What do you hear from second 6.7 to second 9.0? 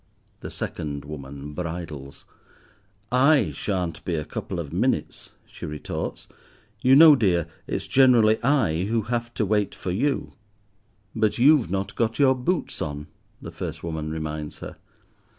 "You know, dear, it's generally I